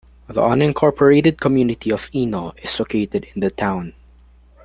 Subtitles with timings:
[0.25, 3.93] The unincorporated community of Ino is located in the town.